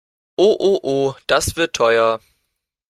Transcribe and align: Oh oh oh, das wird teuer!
Oh 0.35 0.57
oh 0.59 0.79
oh, 0.81 1.15
das 1.27 1.55
wird 1.57 1.75
teuer! 1.75 2.19